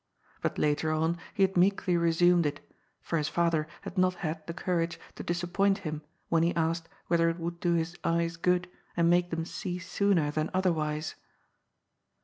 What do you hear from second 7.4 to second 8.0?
do his